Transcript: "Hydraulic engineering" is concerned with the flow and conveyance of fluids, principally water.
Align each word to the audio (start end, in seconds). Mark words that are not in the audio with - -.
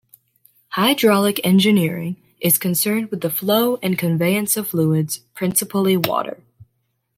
"Hydraulic 0.69 1.39
engineering" 1.43 2.15
is 2.39 2.57
concerned 2.57 3.11
with 3.11 3.21
the 3.21 3.29
flow 3.29 3.75
and 3.83 3.99
conveyance 3.99 4.57
of 4.57 4.67
fluids, 4.69 5.19
principally 5.35 5.95
water. 5.95 6.41